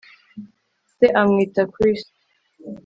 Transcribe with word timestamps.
Se 0.97 1.05
amwita 1.21 1.63
Chris 1.73 2.01